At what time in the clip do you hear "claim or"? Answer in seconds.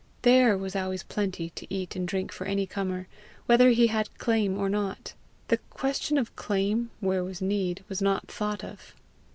4.17-4.67